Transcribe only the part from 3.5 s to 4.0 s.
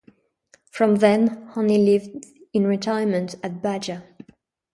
Baja.